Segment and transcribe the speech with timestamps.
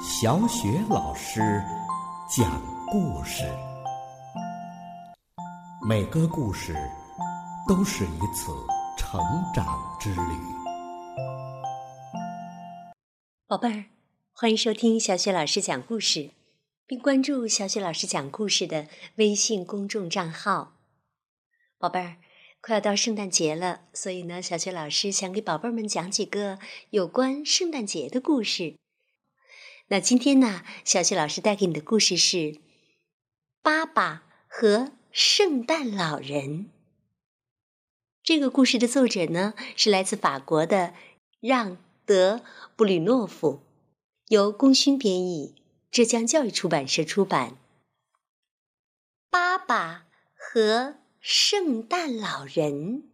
[0.00, 1.40] 小雪老师
[2.30, 3.42] 讲故事，
[5.88, 6.72] 每个故事
[7.66, 8.52] 都是一次
[8.96, 9.20] 成
[9.52, 9.66] 长
[9.98, 10.20] 之旅。
[13.48, 13.84] 宝贝儿，
[14.32, 16.30] 欢迎收听小雪老师讲故事，
[16.86, 18.86] 并关注小雪老师讲故事的
[19.16, 20.74] 微信公众账号。
[21.76, 22.16] 宝贝儿，
[22.60, 26.60] 快要到圣诞节了，所以呢，小雪老师想给宝贝们讲几个
[26.90, 28.76] 有关圣诞节的故事。
[29.90, 32.36] 那今天呢，小雪老师带给你的故事是
[33.62, 36.64] 《爸爸和圣诞老人》。
[38.22, 40.92] 这个故事的作者呢是来自法国的
[41.40, 41.72] 让·
[42.04, 42.36] 德·
[42.76, 43.62] 布吕诺夫，
[44.26, 45.54] 由功勋编译，
[45.90, 47.56] 浙江教育出版社出版。
[49.30, 53.04] 爸爸和圣诞老人。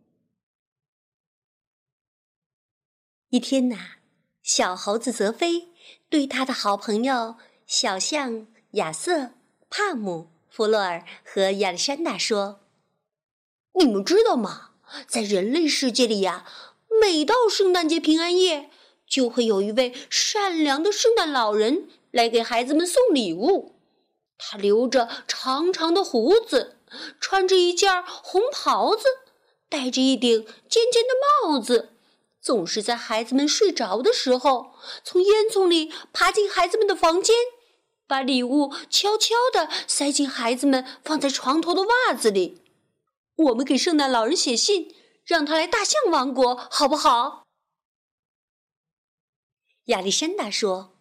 [3.28, 3.98] 一天呐，
[4.44, 5.70] 小猴子泽飞。
[6.10, 9.30] 对他的好朋友小象亚瑟、
[9.68, 12.60] 帕姆、弗洛尔和亚历山大说
[13.80, 14.72] ：“你们知道吗？
[15.08, 16.46] 在人类世界里呀，
[17.00, 18.70] 每到圣诞节平安夜，
[19.08, 23.74] 就会有一位善良的圣诞老人来给孩子们送礼物。
[24.36, 26.76] 他留着长长的胡子，
[27.18, 29.04] 穿着一件红袍子，
[29.68, 31.14] 戴着一顶尖尖的
[31.48, 31.90] 帽子。”
[32.44, 37.34] 总是在孩子们睡着的时候，从烟囱里爬进孩子们的房间，
[38.06, 42.60] 把礼物悄悄地塞进孩子们放在床头的袜子里。
[43.36, 47.46] 我们给圣诞老人写信，让他来大象王国，好不好？
[49.86, 50.98] 亚历山大说：“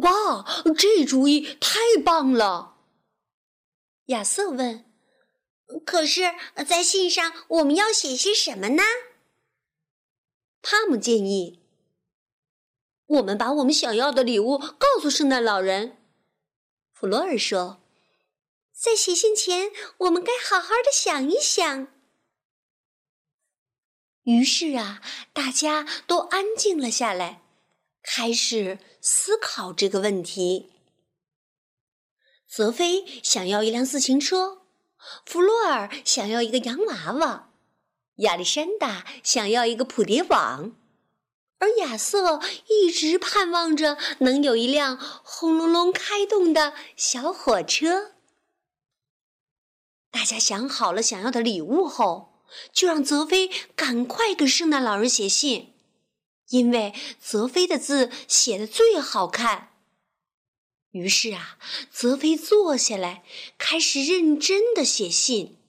[0.00, 2.76] 哇，这主意太棒了！”
[4.08, 4.90] 亚瑟问
[5.84, 6.34] ：“可是，
[6.66, 8.82] 在信上我们要写些什么呢？”
[10.62, 11.60] 帕姆建议
[13.06, 15.96] ：“我们把我们想要的礼物告诉圣诞老人。”
[16.92, 17.80] 弗洛尔说
[18.72, 21.88] ：“在写信前，我们该好好的想一想。”
[24.24, 27.42] 于是啊，大家都安静了下来，
[28.02, 30.70] 开始思考这个问题。
[32.46, 34.62] 泽菲想要一辆自行车，
[35.24, 37.49] 弗洛尔想要一个洋娃娃。
[38.20, 40.74] 亚历山大想要一个捕蝶网，
[41.58, 48.12] 而亚瑟一直盼望着能有一辆轰隆隆开动的小火车。
[50.10, 52.42] 大家想好了想要的礼物后，
[52.72, 55.74] 就让泽菲赶快给圣诞老人写信，
[56.48, 59.68] 因为泽菲的字写的最好看。
[60.90, 61.56] 于是啊，
[61.92, 63.22] 泽菲坐下来，
[63.56, 65.59] 开始认真的写信。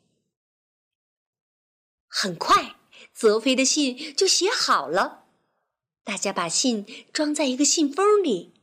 [2.14, 2.76] 很快，
[3.14, 5.24] 泽菲的信就写好了。
[6.04, 8.54] 大家把信装在一个信封里，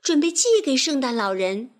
[0.00, 1.72] 准备寄给圣诞老人。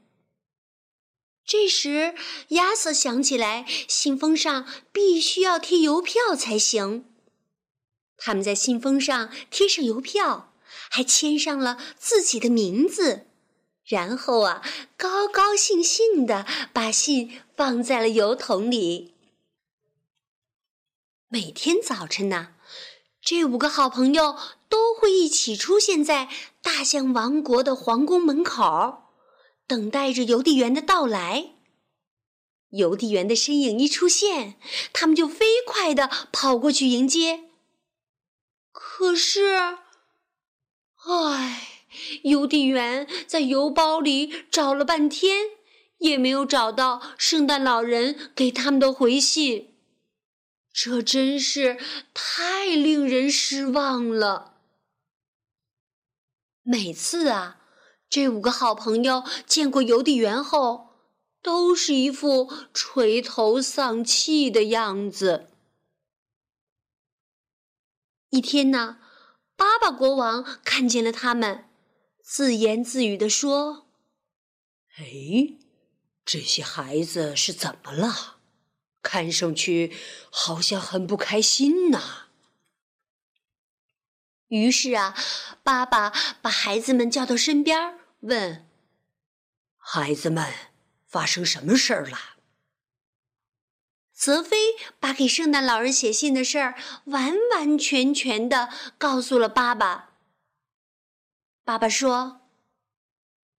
[1.47, 2.15] 这时，
[2.49, 7.07] 亚瑟想起来，信封上必须要贴邮票才行。
[8.19, 10.53] 他们在信封上贴上邮票，
[10.91, 13.29] 还签上了自己的名字，
[13.87, 14.63] 然后啊，
[14.99, 19.15] 高高兴兴地把信放在了邮筒里。
[21.29, 22.55] 每天早晨呢，
[23.21, 24.37] 这五个好朋友
[24.69, 26.29] 都会一起出现在
[26.63, 29.11] 大象王国的皇宫门口，
[29.67, 31.55] 等待着邮递员的到来。
[32.71, 34.55] 邮递员的身影一出现，
[34.93, 37.51] 他们就飞快地跑过去迎接。
[38.71, 39.57] 可是，
[41.09, 41.69] 唉，
[42.23, 45.51] 邮递员在邮包里找了半天，
[45.99, 49.76] 也没有找到圣诞老人给他们的回信。
[50.79, 51.79] 这真是
[52.13, 54.59] 太令人失望了。
[56.63, 57.63] 每次啊，
[58.11, 60.91] 这五个好朋友见过邮递员后，
[61.41, 65.49] 都是一副垂头丧气的样子。
[68.29, 68.99] 一天呢，
[69.57, 71.71] 巴巴国王看见了他们，
[72.23, 73.87] 自言自语地说
[74.99, 75.57] ：“哎，
[76.23, 78.35] 这些孩子是怎么了？”
[79.07, 79.93] 看上去
[80.33, 82.27] 好像很不开心呐。
[84.49, 85.17] 于是啊，
[85.63, 86.13] 爸爸
[86.43, 88.67] 把孩子们叫到身边，问
[89.79, 90.53] ：“孩子们，
[91.07, 92.19] 发生什么事儿了？”
[94.13, 94.57] 泽飞
[94.99, 96.75] 把给圣诞老人写信的事儿
[97.05, 100.15] 完完全全的告诉了爸爸。
[101.65, 102.41] 爸爸说：“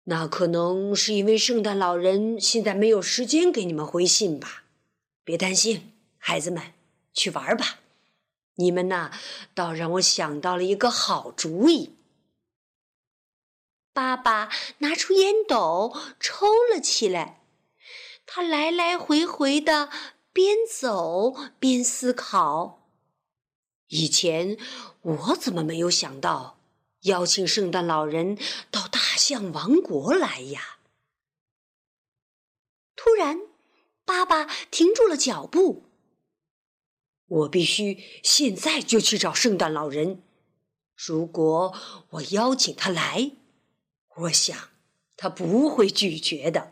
[0.06, 4.64] 那可能是因为圣诞老人现在没有时间给你们回信吧。”
[5.28, 6.72] 别担心，孩子们，
[7.14, 7.80] 去玩吧。
[8.56, 9.12] 你们呐，
[9.54, 11.98] 倒让我想到了一个好主意。
[13.92, 17.42] 爸爸拿出烟斗抽了起来，
[18.26, 19.90] 他来来回回的
[20.32, 22.88] 边走边思考。
[23.88, 24.58] 以前
[25.02, 26.58] 我怎么没有想到
[27.02, 28.38] 邀请圣诞老人
[28.72, 30.78] 到大象王国来呀？
[32.96, 33.42] 突然，
[34.08, 35.84] 爸爸停住了脚步。
[37.28, 40.24] 我必须现在就去找圣诞老人。
[40.96, 41.76] 如果
[42.12, 43.34] 我邀请他来，
[44.20, 44.70] 我想
[45.18, 46.72] 他不会拒绝的。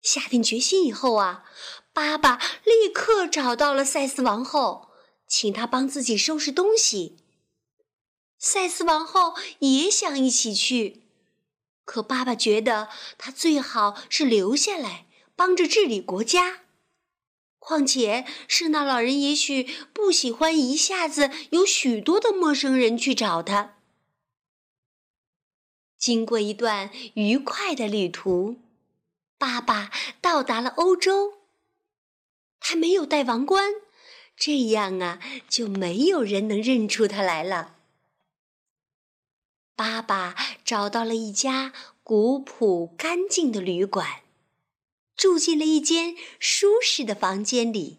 [0.00, 1.44] 下定决心以后啊，
[1.92, 4.92] 爸爸立刻找到了赛斯王后，
[5.26, 7.16] 请他帮自己收拾东西。
[8.38, 11.02] 赛斯王后也想一起去，
[11.84, 12.88] 可爸爸觉得
[13.18, 15.07] 他最好是留下来
[15.38, 16.62] 帮着治理国家。
[17.60, 23.76] 况且，圣诞老人也许不喜欢一下子有许多的陌生人去找他。
[25.96, 28.56] 经过一段愉快的旅途，
[29.38, 31.34] 爸爸到达了欧洲。
[32.58, 33.74] 他没有戴王冠，
[34.36, 37.76] 这样啊，就没有人能认出他来了。
[39.76, 44.22] 爸爸找到了一家古朴干净的旅馆。
[45.18, 47.98] 住进了一间舒适的房间里，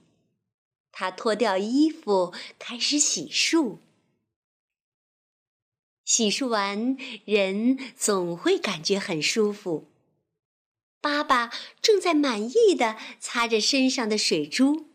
[0.90, 3.80] 他脱掉衣服，开始洗漱。
[6.06, 6.96] 洗漱完，
[7.26, 9.92] 人总会感觉很舒服。
[11.02, 11.52] 爸爸
[11.82, 14.88] 正在满意的擦着身上的水珠，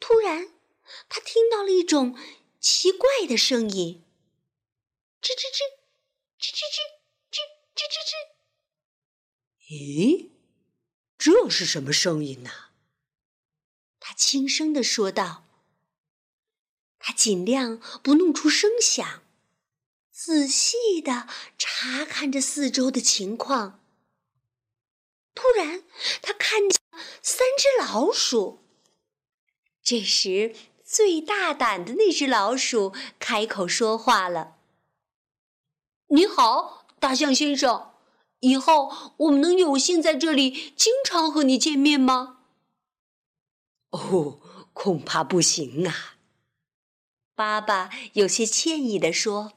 [0.00, 0.52] 突然，
[1.08, 2.18] 他听到了一种
[2.58, 4.02] 奇怪的声音：
[5.22, 5.62] 吱吱吱，
[6.40, 6.78] 吱吱吱，
[7.30, 7.38] 吱
[7.76, 8.12] 吱吱吱。
[9.70, 10.30] 咦？
[11.20, 12.50] 这是什么声音呢？
[13.98, 15.44] 他轻声的说道。
[16.98, 19.22] 他尽量不弄出声响，
[20.10, 21.28] 仔细的
[21.58, 23.84] 查看着四周的情况。
[25.34, 25.84] 突然，
[26.22, 26.80] 他看见
[27.20, 28.64] 三只老鼠。
[29.82, 34.56] 这时，最大胆的那只老鼠开口说话了
[36.08, 37.88] ：“你好，大象先生。”
[38.40, 42.38] 以后我们能有幸在这里经常和你见面吗？
[43.90, 44.40] 哦，
[44.72, 46.16] 恐怕不行啊。
[47.34, 49.52] 爸爸有些歉意地说：“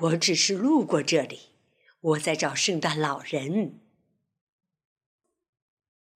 [0.00, 1.50] 我只是路过这里，
[2.00, 3.78] 我在找圣诞老人。”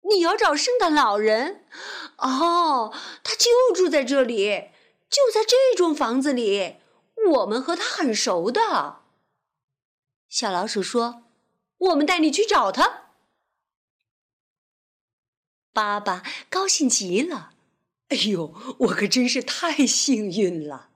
[0.08, 1.64] 你要找圣诞老人？
[2.18, 2.92] 哦，
[3.24, 4.70] 他就住在这里，
[5.08, 6.76] 就在这幢房子里。
[7.30, 9.00] 我们和他很熟的。
[10.28, 11.23] 小老鼠说。
[11.78, 13.10] 我们带你去找他。
[15.72, 17.52] 爸爸高兴极了，
[18.08, 20.90] 哎呦，我可真是太幸运了！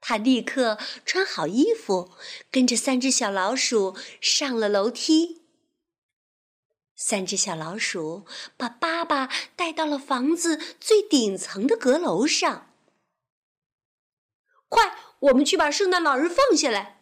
[0.00, 2.12] 他立刻穿好衣服，
[2.50, 5.42] 跟着三只小老鼠上了楼梯。
[6.96, 8.26] 三只小老鼠
[8.56, 12.74] 把爸爸带到了房子最顶层的阁楼上。
[14.68, 17.01] 快，我们去把圣诞老人放下来。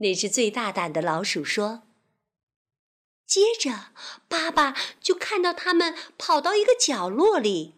[0.00, 1.82] 那只最大胆的老鼠说
[3.28, 3.92] ：“接着，
[4.28, 7.74] 爸爸就看到他们跑到一个角落里，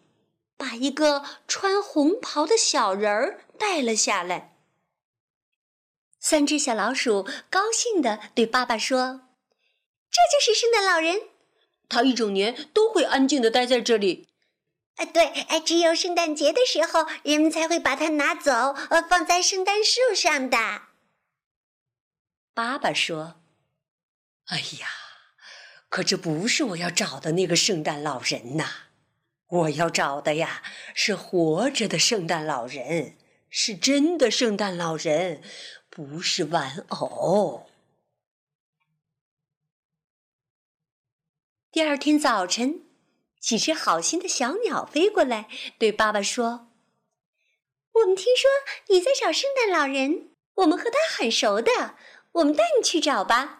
[0.56, 4.56] 把一个穿红袍的小人儿带了下来。”
[6.20, 9.22] 三只小老鼠高兴地对爸爸说
[10.08, 11.22] ：“这就是圣诞老人，
[11.88, 14.28] 他一整年都会安静地待在这里。
[14.94, 18.52] 啊，对，哎，只有圣诞节的时候，人们才会把它拿走，
[18.90, 20.82] 呃，放在圣诞树上的。”
[22.54, 23.40] 爸爸说
[24.48, 24.86] ：“哎呀，
[25.88, 28.90] 可这不是我要找的那个圣诞老人呐！
[29.46, 30.62] 我要找的呀
[30.94, 33.16] 是活着的圣诞老人，
[33.48, 35.42] 是真的圣诞老人，
[35.88, 37.70] 不是玩偶。”
[41.72, 42.84] 第二天早晨，
[43.40, 46.70] 几只好心的小鸟飞过来，对爸爸说
[47.92, 48.50] ：“我们听说
[48.88, 51.96] 你在找圣诞老人，我们和他很熟的。”
[52.32, 53.58] 我们带你去找吧。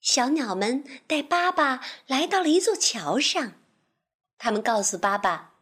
[0.00, 3.60] 小鸟们带爸爸来到了一座桥上，
[4.38, 5.54] 他们告诉爸爸，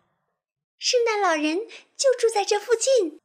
[0.78, 1.66] 圣诞老人
[1.96, 3.20] 就住在这附近，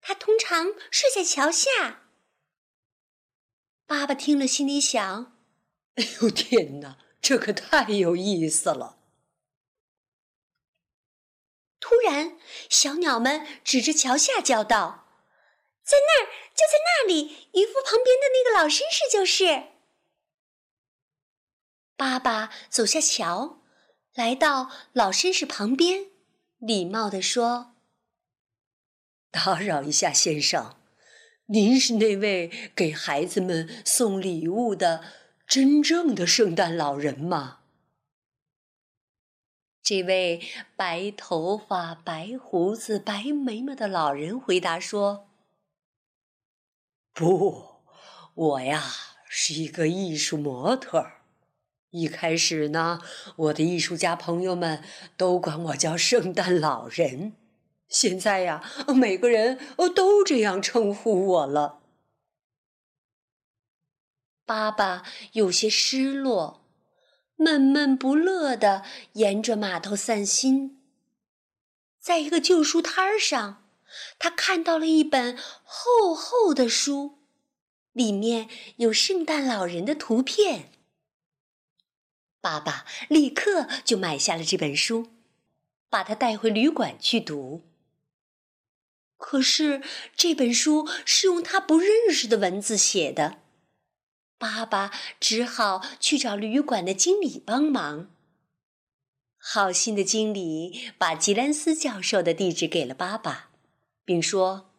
[0.00, 2.02] 他通常睡在桥下。
[3.86, 5.36] 爸爸听了，心里想
[5.96, 8.98] ：“哎呦天哪，这可太有意思了！”
[11.80, 12.38] 突然，
[12.68, 14.99] 小鸟们指着桥下叫道。
[15.82, 19.64] 在那儿，就在那里，渔夫旁边的那个老绅士就是。
[21.96, 23.62] 爸爸走下桥，
[24.14, 26.06] 来到老绅士旁边，
[26.58, 27.74] 礼貌地说
[29.30, 30.76] ：“打扰一下，先生，
[31.46, 35.04] 您是那位给孩子们送礼物的
[35.46, 37.58] 真正的圣诞老人吗？”
[39.82, 40.40] 这位
[40.76, 45.28] 白头发、白胡子、白眉毛的老人回答说
[47.12, 47.82] ：“不，
[48.34, 48.82] 我呀
[49.28, 51.06] 是一个艺术模特。
[51.90, 53.00] 一开始呢，
[53.36, 54.82] 我的艺术家朋友们
[55.16, 57.34] 都管我叫圣诞老人。
[57.88, 58.62] 现在呀，
[58.94, 59.58] 每个人
[59.94, 61.80] 都这样称呼我了。”
[64.46, 66.58] 爸爸有些失落。
[67.36, 70.78] 闷闷不乐地沿着码头散心，
[71.98, 73.59] 在一个旧书摊上，
[74.18, 77.18] 他看到了一本厚厚的书，
[77.92, 80.72] 里面有圣诞老人的图片。
[82.40, 85.08] 爸爸立刻就买下了这本书，
[85.88, 87.62] 把它带回旅馆去读。
[89.18, 89.82] 可是
[90.16, 93.42] 这本书是用他不认识的文字写的。
[94.38, 98.10] 爸爸只好去找旅馆的经理帮忙。
[99.36, 103.49] 好心的经理把吉兰斯教授的地址给了爸爸，
[104.04, 104.70] 并说：“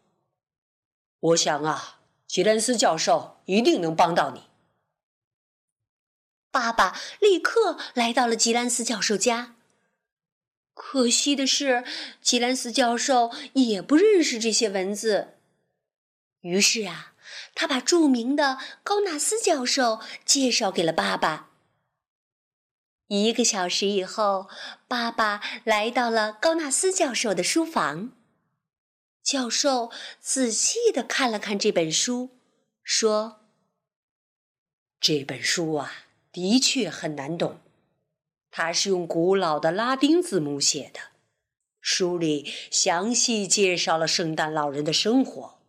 [1.20, 4.50] 我想啊，吉兰斯教授一定能帮到你。”
[6.52, 9.56] 爸爸立刻来到了吉兰斯教授家。
[10.74, 11.86] 可惜的是，
[12.22, 15.38] 吉兰斯教授也不认识这些文字。
[16.42, 17.10] 于是啊。
[17.54, 21.50] 他把著名的高纳斯教授介绍给了爸爸。
[23.08, 24.50] 一个小时以后，
[24.88, 28.12] 爸爸来到了高纳斯教授的书房。
[29.24, 32.32] 教授仔细的看了看这本书，
[32.84, 33.42] 说
[35.00, 35.92] ：“这本书啊，
[36.32, 37.60] 的确很难懂。
[38.50, 41.00] 它是用古老的拉丁字母写的，
[41.80, 45.60] 书里详细介绍了圣诞老人的生活。”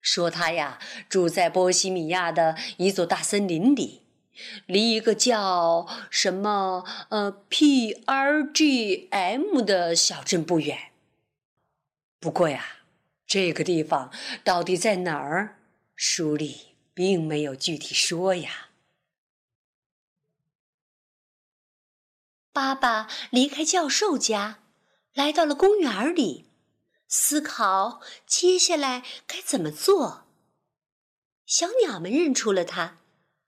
[0.00, 0.78] 说他呀
[1.08, 4.02] 住在波西米亚的一座大森林里，
[4.64, 10.92] 离一个叫什么呃 P R G M 的小镇不远。
[12.20, 12.77] 不过呀，
[13.28, 14.10] 这个地方
[14.42, 15.58] 到底在哪儿，
[15.94, 18.70] 书里并没有具体说呀。
[22.50, 24.60] 爸爸离开教授家，
[25.12, 26.46] 来到了公园里。
[27.06, 30.26] 思考接下来该怎么做。
[31.44, 32.98] 小鸟们认出了他，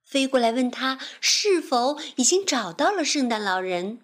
[0.02, 4.02] 飞过来问他是否已经找到了圣诞老人。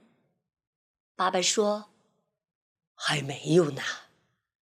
[1.15, 1.91] 爸爸说
[2.95, 3.83] ：“还没有呢，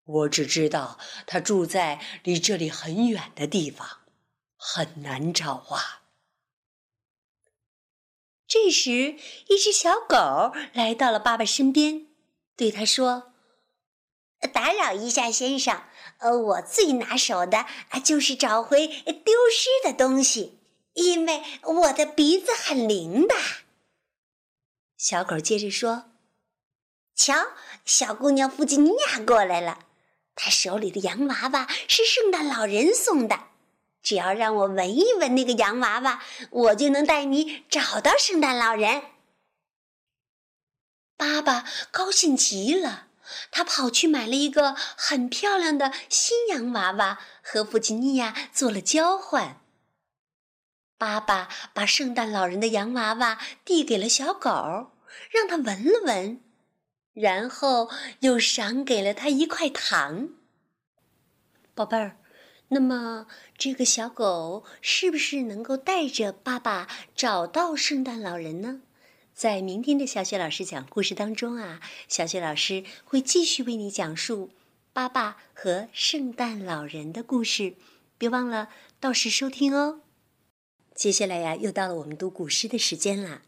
[0.05, 4.01] 我只知道他住在离这里很远的地方，
[4.57, 6.03] 很难找啊。”
[8.47, 9.17] 这时，
[9.49, 12.07] 一只小狗来到了爸爸身边，
[12.57, 13.33] 对他说。
[14.53, 15.85] 打扰一下，先生。
[16.19, 20.61] 呃，我最拿手的啊，就是找回丢失的东西，
[20.93, 23.35] 因为我的鼻子很灵的。
[24.99, 26.11] 小狗接着说
[27.17, 27.35] ：“瞧，
[27.87, 29.84] 小姑娘弗吉尼亚过来了，
[30.35, 33.49] 他手里的洋娃娃是圣诞老人送的。
[34.03, 39.03] 只要让我闻一闻那个洋娃娃，我就能带你找到圣诞老人。”
[41.17, 43.09] 爸爸高兴极了。
[43.51, 49.63] 他跑去买了一个很漂亮的新洋娃娃，和弗吉尼亚做了交换。
[50.99, 54.93] 爸爸把圣诞老人的洋娃娃递给了小狗，
[55.31, 56.43] 让它闻了闻，
[57.15, 57.89] 然后
[58.21, 60.29] 又赏给了他一块糖。
[61.75, 62.19] 宝贝儿，
[62.69, 68.83] 那么这个小狗是不是能够带着爸爸找到圣诞老人呢？
[69.33, 74.51] 在明天的小雪老师讲故事当中啊，小雪老师会继续为你讲述
[74.93, 77.75] 爸爸和圣诞老人的故事，
[78.17, 78.69] 别忘了
[79.01, 80.03] 到时收听哦。
[80.95, 83.43] 接下来呀，又到了我们读古诗的时间啦。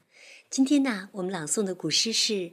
[0.51, 2.33] 今天呢，我们朗诵的古诗是《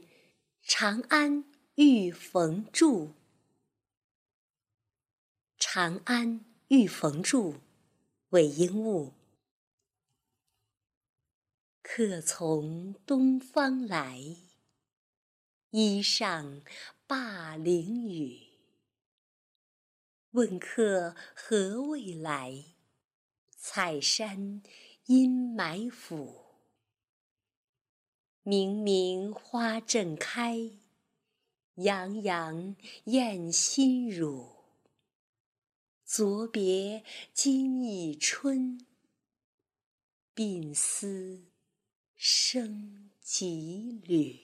[0.66, 1.44] 长安
[1.74, 3.08] 遇逢住》。
[5.58, 7.56] 长安遇逢住，
[8.30, 9.12] 韦应物。
[11.82, 14.18] 客从东方来，
[15.68, 16.62] 衣上
[17.06, 18.48] 灞陵雨。
[20.30, 22.64] 问客何未来？
[23.50, 24.62] 采山
[25.04, 26.43] 阴霾府。
[28.46, 30.70] 明明花正开，
[31.76, 34.56] 洋洋燕心乳。
[36.04, 38.86] 昨别今已春，
[40.34, 41.46] 鬓丝。
[42.14, 44.40] 生几缕？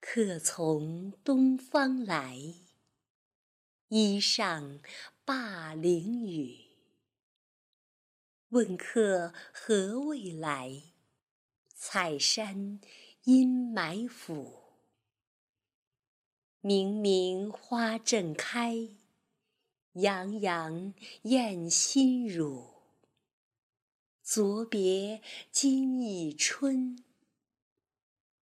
[0.00, 2.36] 客从东方来，
[3.90, 4.80] 衣上
[5.24, 6.66] 灞陵雨。
[8.48, 10.89] 问客何未来？
[11.82, 12.78] 采山
[13.24, 14.64] 阴霾府。
[16.60, 18.76] 明明花正开，
[19.94, 22.74] 洋洋艳心乳。
[24.22, 27.02] 昨别今已春，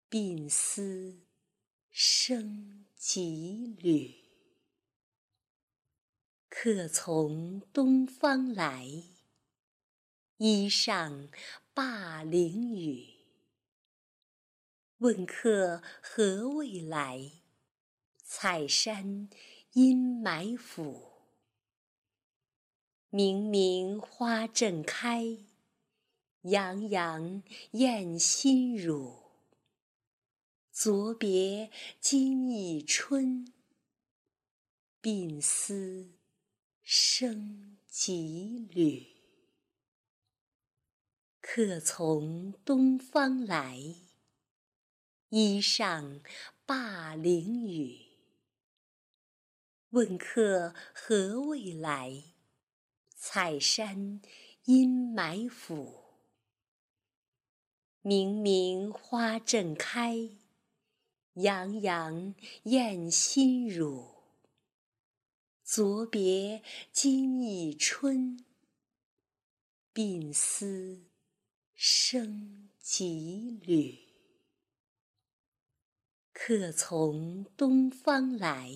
[0.10, 1.22] 鬓丝
[1.92, 4.16] 生几缕。
[6.50, 8.88] 客从东方来，
[10.38, 11.30] 衣上
[11.76, 13.17] 灞陵雨。
[15.00, 17.32] 问客何未来？
[18.24, 19.30] 采山
[19.74, 21.12] 阴埋府。
[23.10, 25.38] 明明花正开。
[26.42, 29.14] 洋洋艳心乳。
[30.72, 33.54] 昨别今已春，
[35.02, 36.16] 鬓丝
[36.82, 39.06] 生几缕。
[41.40, 43.80] 客从东方来，
[45.30, 46.22] 衣上
[46.66, 48.00] 灞陵雨。
[49.90, 52.24] 问客何未来？
[53.14, 54.22] 采山
[54.64, 56.06] 阴霾府。
[58.02, 60.30] 明明花正开，
[61.34, 64.24] 洋洋艳心乳。
[65.62, 68.46] 昨别今已春，
[69.94, 71.04] 鬓丝
[71.76, 74.07] 生几缕。
[76.40, 78.72] 客从东方来，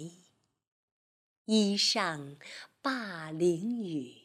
[1.46, 2.36] 衣上
[2.82, 4.24] 灞陵雨。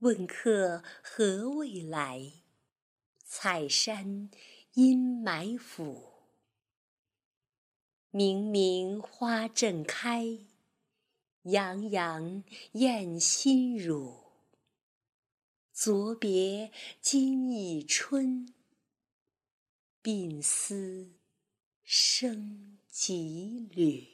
[0.00, 2.32] 问客何未来？
[3.24, 4.28] 采山
[4.72, 6.12] 阴霾府。
[8.10, 10.40] 明明花正开，
[11.44, 12.42] 洋洋
[12.72, 14.24] 艳新乳。
[15.72, 18.52] 昨别今已春，
[20.02, 21.12] 鬓丝
[21.84, 24.13] 生几缕。